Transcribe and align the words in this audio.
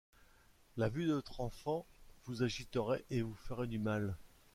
La 0.77 0.89
vue 0.89 1.05
de 1.05 1.13
votre 1.13 1.41
enfant 1.41 1.85
vous 2.25 2.41
agiterait 2.41 3.05
et 3.11 3.21
vous 3.21 3.35
ferait 3.35 3.67
du 3.67 3.77
mal. 3.77 4.15